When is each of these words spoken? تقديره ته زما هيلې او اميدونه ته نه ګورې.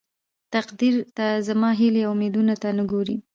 تقديره 0.53 1.01
ته 1.17 1.25
زما 1.47 1.69
هيلې 1.79 2.01
او 2.07 2.13
اميدونه 2.15 2.53
ته 2.61 2.69
نه 2.77 2.83
ګورې. 2.91 3.15